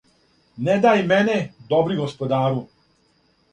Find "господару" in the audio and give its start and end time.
2.01-2.67